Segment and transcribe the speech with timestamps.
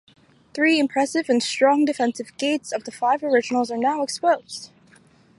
[0.55, 4.71] Three impressive and strong defensive gates of the five originals are now exposed.